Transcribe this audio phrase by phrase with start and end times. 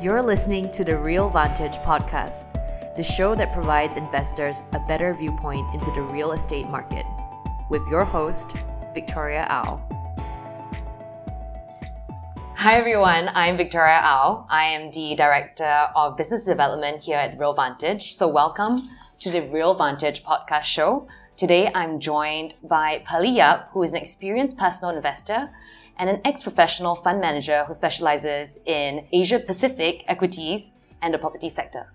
[0.00, 2.46] You're listening to the Real Vantage podcast,
[2.96, 7.04] the show that provides investors a better viewpoint into the real estate market,
[7.68, 8.56] with your host,
[8.94, 9.78] Victoria Au.
[12.54, 14.46] Hi everyone, I'm Victoria Au.
[14.48, 18.16] I am the Director of Business Development here at Real Vantage.
[18.16, 18.80] So, welcome
[19.18, 21.08] to the Real Vantage podcast show.
[21.36, 25.50] Today I'm joined by Pearly Yap, who is an experienced personal investor
[26.00, 30.72] and an ex-professional fund manager who specializes in Asia Pacific equities
[31.02, 31.92] and the property sector.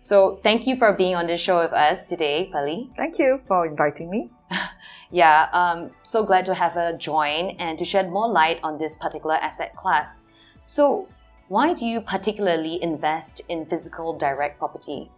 [0.00, 2.88] So thank you for being on this show with us today, Pearly.
[2.96, 4.30] Thank you for inviting me.
[5.10, 8.96] yeah, um, so glad to have her join and to shed more light on this
[8.96, 10.20] particular asset class.
[10.64, 11.08] So
[11.48, 15.10] why do you particularly invest in physical direct property?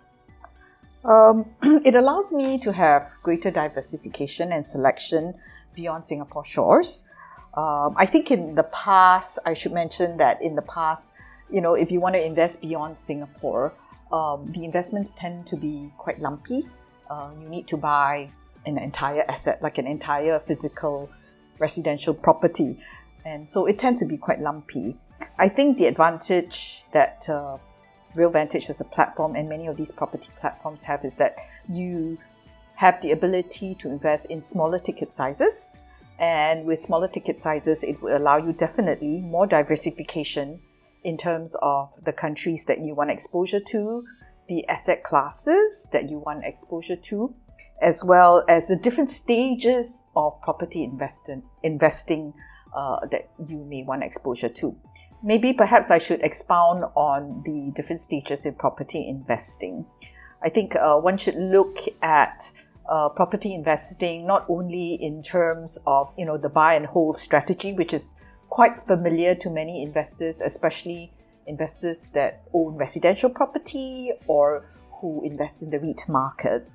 [1.05, 1.45] Um,
[1.84, 5.34] it allows me to have greater diversification and selection
[5.74, 7.05] beyond Singapore shores.
[7.55, 11.15] Um, I think in the past, I should mention that in the past,
[11.51, 13.75] you know, if you want to invest beyond Singapore,
[14.11, 16.69] um, the investments tend to be quite lumpy.
[17.11, 18.30] Uh, you need to buy
[18.64, 21.11] an entire asset, like an entire physical
[21.58, 22.78] residential property.
[23.25, 24.97] And so it tends to be quite lumpy.
[25.39, 27.58] I think the advantage that uh,
[28.14, 31.36] Real as a platform and many of these property platforms have is that
[31.69, 32.19] you
[32.75, 35.75] have the ability to invest in smaller ticket sizes
[36.18, 40.60] and with smaller ticket sizes, it will allow you definitely more diversification
[41.05, 44.05] in terms of the countries that you want exposure to,
[44.48, 47.34] the asset classes that you want exposure to,
[47.80, 52.33] as well as the different stages of property investing, investing
[52.74, 54.77] uh, that you may want exposure to.
[55.24, 59.86] Maybe perhaps I should expound on the different stages in property investing.
[60.42, 62.50] I think uh, one should look at
[62.93, 67.73] uh, property investing not only in terms of you know the buy and hold strategy,
[67.73, 68.17] which is
[68.51, 71.11] quite familiar to many investors, especially
[71.47, 74.67] investors that own residential property or
[75.01, 76.69] who invest in the REIT market.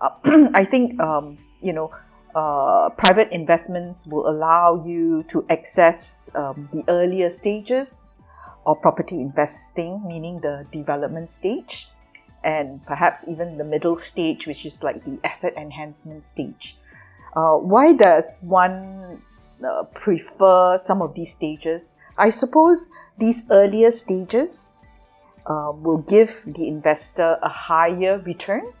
[0.00, 0.10] Uh,
[0.54, 1.90] I think um, you know
[2.34, 8.18] uh, private investments will allow you to access um, the earlier stages
[8.66, 11.88] of property investing, meaning the development stage
[12.44, 16.76] and perhaps even the middle stage, which is like the asset enhancement stage.
[17.34, 19.22] Uh, why does one
[19.64, 21.96] uh, prefer some of these stages?
[22.18, 24.74] I suppose these earlier stages
[25.46, 28.72] uh, will give the investor a higher return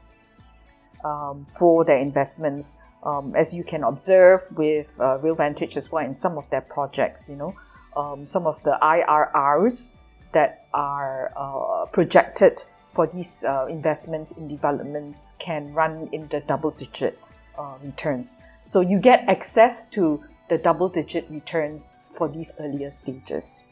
[1.04, 2.78] um, for their investments.
[3.04, 6.60] Um, as you can observe with uh, Real Vantage as well in some of their
[6.60, 7.54] projects, you know,
[7.96, 9.96] um, some of the IRRs
[10.32, 16.70] that are uh, projected for these uh, investments in developments can run in the double
[16.70, 17.18] digit
[17.58, 18.38] uh, returns.
[18.64, 23.64] So you get access to the double digit returns for these earlier stages.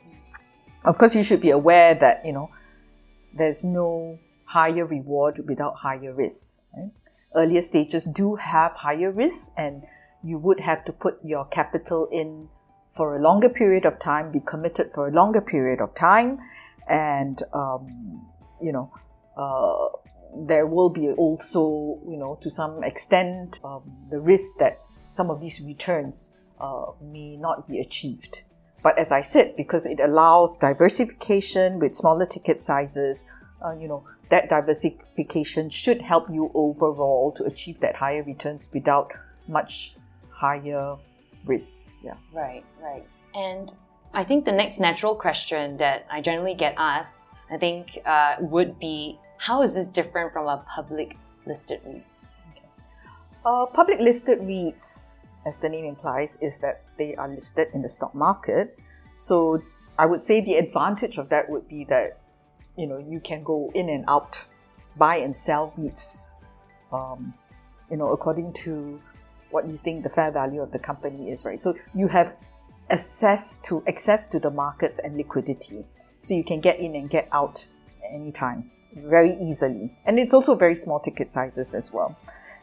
[0.84, 2.50] Of course, you should be aware that, you know,
[3.36, 6.58] there's no higher reward without higher risk.
[6.76, 6.90] Right?
[7.36, 9.84] Earlier stages do have higher risk and
[10.24, 12.48] you would have to put your capital in
[12.90, 16.40] for a longer period of time, be committed for a longer period of time,
[16.88, 18.26] and um,
[18.60, 18.92] you know
[19.40, 19.88] uh,
[20.46, 24.78] there will be also, you know, to some extent, um, the risk that
[25.10, 28.42] some of these returns uh, may not be achieved.
[28.82, 33.26] But as I said, because it allows diversification with smaller ticket sizes,
[33.64, 39.12] uh, you know, that diversification should help you overall to achieve that higher returns without
[39.48, 39.96] much
[40.30, 40.96] higher
[41.44, 41.88] risk.
[42.02, 42.14] Yeah.
[42.32, 43.06] Right, right.
[43.34, 43.72] And
[44.14, 48.78] I think the next natural question that I generally get asked, I think, uh, would
[48.78, 52.32] be how is this different from a public listed REITs?
[52.50, 52.68] Okay.
[53.42, 57.88] Uh, public listed REITs, as the name implies, is that they are listed in the
[57.88, 58.78] stock market.
[59.16, 59.62] So
[59.98, 62.20] I would say the advantage of that would be that
[62.76, 64.44] you know you can go in and out,
[64.98, 66.36] buy and sell REITs,
[66.92, 67.32] um,
[67.90, 69.00] you know, according to
[69.50, 71.62] what you think the fair value of the company is, right?
[71.62, 72.36] So you have
[72.90, 75.86] access to access to the markets and liquidity,
[76.20, 77.66] so you can get in and get out
[78.12, 79.94] anytime very easily.
[80.04, 82.16] And it's also very small ticket sizes as well.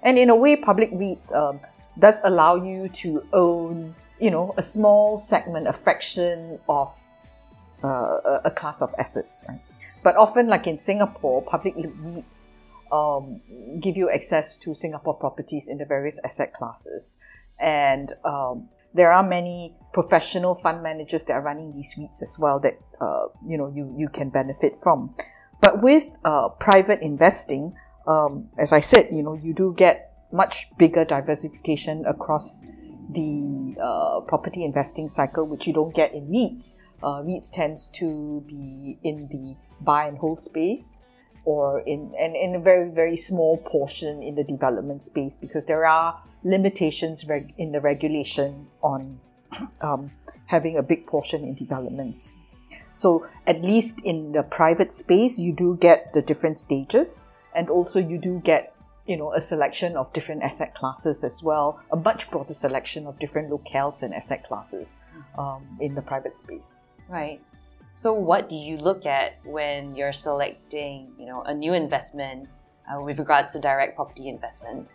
[0.04, 1.60] And in a way, public REITs um,
[2.00, 6.96] does allow you to own, you know, a small segment, a fraction of
[7.84, 9.60] uh, a class of assets, right?
[10.04, 12.52] But often, like in Singapore, public REITs
[12.92, 13.42] um,
[13.80, 17.18] give you access to Singapore properties in the various asset classes.
[17.60, 22.60] And um, there are many professional fund managers that are running these REITs as well
[22.60, 25.16] that, uh, you know, you, you can benefit from.
[25.62, 27.76] But with uh, private investing,
[28.08, 32.64] um, as I said, you know, you do get much bigger diversification across
[33.10, 36.76] the uh, property investing cycle, which you don't get in REITs.
[37.04, 41.04] uh, REITs tends to be in the buy and hold space
[41.46, 45.86] or in and in a very very small portion in the development space because there
[45.86, 49.20] are limitations reg- in the regulation on
[49.82, 50.12] um,
[50.48, 52.32] having a big portion in developments.
[52.94, 58.00] So at least in the private space, you do get the different stages, and also
[58.00, 58.74] you do get
[59.06, 63.20] you know a selection of different asset classes as well, a much broader selection of
[63.20, 65.00] different locales and asset classes
[65.38, 66.88] um, in the private space.
[67.08, 67.42] Right.
[67.94, 72.48] So, what do you look at when you're selecting, you know, a new investment
[72.86, 74.92] uh, with regards to direct property investment?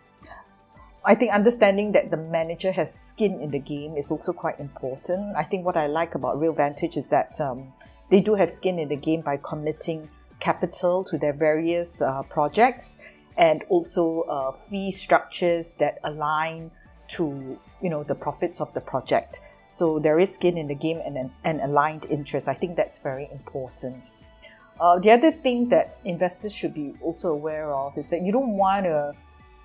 [1.04, 5.37] I think understanding that the manager has skin in the game is also quite important.
[5.37, 7.72] I think what I like about Real Vantage is that um,
[8.08, 10.08] they do have skin in the game by committing
[10.38, 13.02] capital to their various uh, projects
[13.37, 16.70] and also uh, fee structures that align
[17.08, 19.40] to you know the profits of the project.
[19.70, 22.46] So there is skin in the game and an, aligned interest.
[22.46, 24.10] I think that's very important.
[24.81, 28.56] Uh, the other thing that investors should be also aware of is that you don't
[28.56, 29.14] want to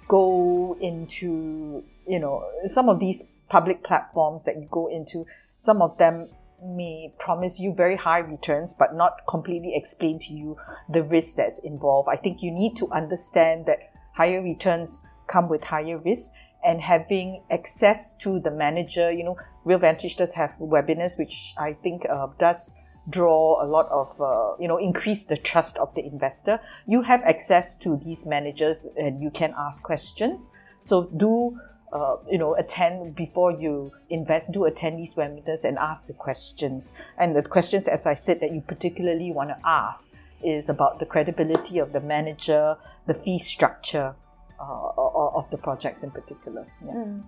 [0.08, 5.26] go into, you know, some of these public platforms that you go into,
[5.58, 6.30] some of them
[6.64, 10.58] may promise you very high returns but not completely explain to you
[10.90, 12.10] the risk that's involved.
[12.12, 16.34] I think you need to understand that higher returns come with higher risk
[16.66, 19.12] and having access to the manager.
[19.12, 22.76] You know, Real Vantage does have webinars, which I think uh, does
[23.10, 26.60] draw a lot of, uh, you know, increase the trust of the investor.
[26.86, 30.52] You have access to these managers and you can ask questions.
[30.80, 31.60] So do,
[31.94, 36.94] uh, you know, attend before you invest, do attend these webinars and ask the questions.
[37.18, 40.14] And the questions, as I said, that you particularly want to ask
[40.44, 42.78] is about the credibility of the manager,
[43.08, 44.16] the fee structure,
[44.60, 46.66] uh, of the projects in particular.
[46.84, 46.92] Yeah.
[46.92, 47.24] Mm.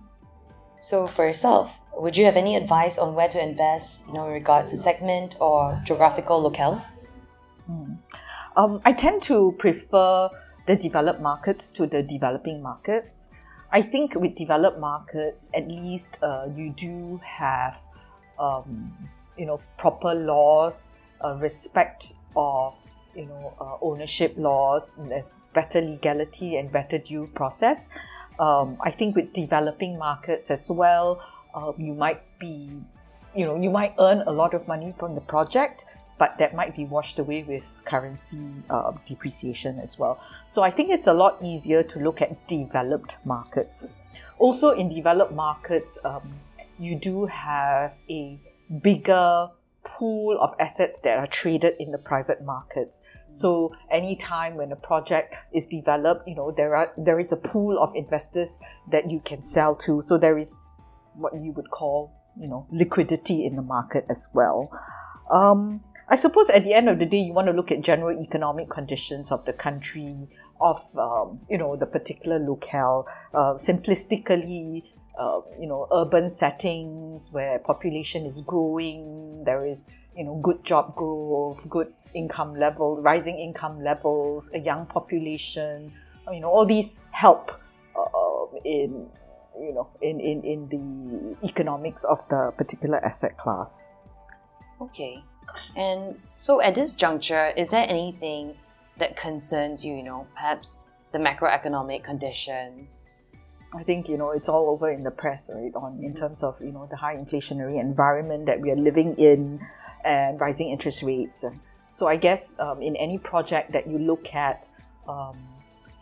[0.80, 4.32] So, for yourself, would you have any advice on where to invest, you know, in
[4.32, 6.82] regards to segment or geographical locale?
[7.70, 7.98] Mm.
[8.56, 10.30] Um, I tend to prefer
[10.66, 13.30] the developed markets to the developing markets.
[13.70, 17.78] I think with developed markets, at least uh, you do have,
[18.38, 18.96] um,
[19.36, 22.74] you know, proper laws, uh, respect of
[23.14, 27.90] you know uh, ownership laws there's better legality and better due process.
[28.38, 31.22] Um, i think with developing markets as well
[31.54, 32.70] uh, you might be
[33.34, 35.84] you know you might earn a lot of money from the project
[36.18, 40.20] but that might be washed away with currency uh, depreciation as well.
[40.48, 43.86] So i think it's a lot easier to look at developed markets.
[44.38, 46.22] Also in developed markets um,
[46.78, 48.38] you do have a
[48.82, 49.50] bigger
[49.84, 53.02] pool of assets that are traded in the private markets.
[53.28, 57.78] So anytime when a project is developed, you know, there are there is a pool
[57.82, 58.60] of investors
[58.90, 60.02] that you can sell to.
[60.02, 60.60] So there is
[61.14, 64.70] what you would call, you know, liquidity in the market as well.
[65.30, 68.20] Um, I suppose at the end of the day, you want to look at general
[68.20, 70.28] economic conditions of the country,
[70.60, 73.06] of um, you know the particular locale.
[73.32, 74.82] Uh, simplistically,
[75.18, 80.94] uh, you know urban settings where population is growing there is you know good job
[80.96, 85.92] growth good income level rising income levels a young population
[86.32, 87.52] you know all these help
[87.96, 89.06] uh, in
[89.60, 93.90] you know in, in in the economics of the particular asset class.
[94.80, 95.22] Okay.
[95.76, 98.56] And so at this juncture is there anything
[98.98, 103.10] that concerns you you know perhaps the macroeconomic conditions
[103.72, 105.72] I think you know it's all over in the press, right?
[105.74, 109.60] On in terms of you know the high inflationary environment that we are living in,
[110.04, 111.44] and rising interest rates.
[111.90, 114.68] So I guess um, in any project that you look at,
[115.08, 115.36] um,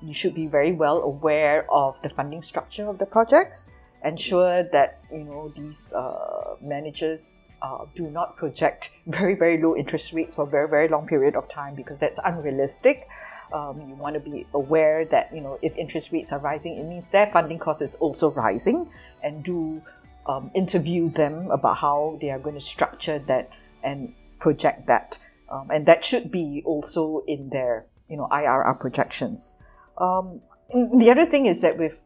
[0.02, 3.70] you should be very well aware of the funding structure of the projects.
[4.04, 10.12] Ensure that you know these uh, managers uh, do not project very very low interest
[10.12, 13.06] rates for a very very long period of time because that's unrealistic.
[13.52, 16.84] Um, you want to be aware that you know if interest rates are rising, it
[16.84, 18.90] means their funding cost is also rising,
[19.22, 19.82] and do
[20.26, 23.50] um, interview them about how they are going to structure that
[23.82, 25.18] and project that,
[25.50, 29.56] um, and that should be also in their you know IRR projections.
[29.96, 32.02] Um, the other thing is that with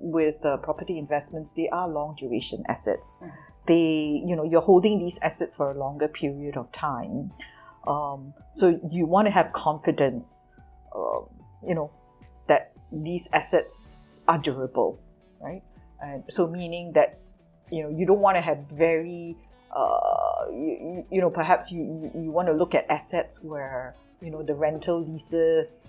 [0.00, 3.20] with uh, property investments, they are long duration assets.
[3.22, 3.32] Mm.
[3.66, 7.32] They, you know, you're holding these assets for a longer period of time.
[7.86, 10.46] Um, so you want to have confidence
[10.94, 11.26] um,
[11.66, 11.90] you know,
[12.48, 13.90] that these assets
[14.28, 14.98] are durable,
[15.40, 15.62] right?
[16.00, 17.18] And so meaning that,
[17.70, 19.36] you know, you don't want to have very,
[19.74, 24.42] uh, you, you know, perhaps you, you want to look at assets where, you know,
[24.42, 25.82] the rental leases,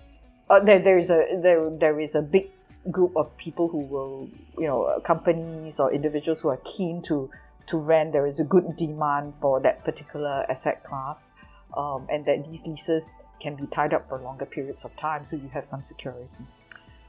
[0.48, 2.50] uh, there, there is a, there, there is a big
[2.90, 4.28] group of people who will,
[4.58, 7.30] you know, companies or individuals who are keen to
[7.66, 11.34] to rent, there is a good demand for that particular asset class,
[11.76, 15.36] um, and that these leases can be tied up for longer periods of time, so
[15.36, 16.28] you have some security.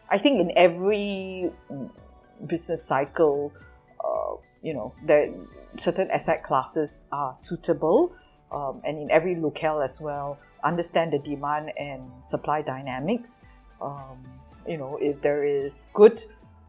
[0.10, 1.52] I think in every
[2.46, 3.52] business cycle,
[4.04, 5.34] uh, you know, there
[5.78, 8.14] certain asset classes are suitable,
[8.52, 13.48] um, and in every locale as well, understand the demand and supply dynamics.
[13.82, 14.24] Um,
[14.68, 16.24] you know, if there is good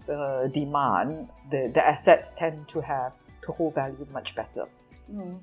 [0.09, 3.13] uh, demand, the, the assets tend to have
[3.43, 4.67] to hold value much better.
[5.13, 5.39] Mm.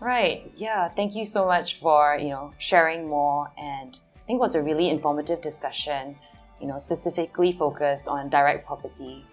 [0.00, 0.52] Right.
[0.56, 0.88] Yeah.
[0.88, 4.62] Thank you so much for you know sharing more, and I think it was a
[4.62, 6.16] really informative discussion.
[6.60, 9.24] You know, specifically focused on direct property.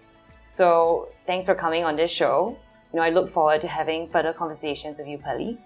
[0.46, 2.56] So thanks for coming on this show.
[2.92, 5.58] You know, I look forward to having further conversations with you, Pearly.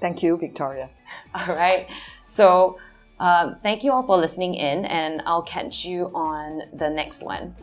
[0.00, 0.88] Thank you, Victoria.
[1.34, 1.88] All right.
[2.24, 2.78] So.
[3.20, 7.54] Um, thank you all for listening in, and I'll catch you on the next one.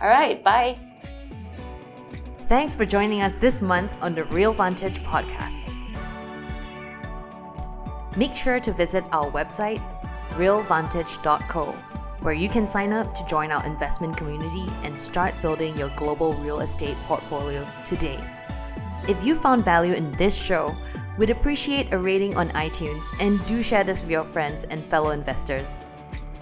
[0.00, 0.78] All right, bye.
[2.52, 5.74] Thanks for joining us this month on the Real Vantage podcast.
[8.14, 9.80] Make sure to visit our website,
[10.32, 11.72] realvantage.co,
[12.20, 16.34] where you can sign up to join our investment community and start building your global
[16.34, 18.22] real estate portfolio today.
[19.08, 20.76] If you found value in this show,
[21.16, 25.12] we'd appreciate a rating on iTunes and do share this with your friends and fellow
[25.12, 25.86] investors.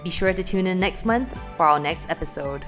[0.03, 2.65] Be sure to tune in next month for our next episode.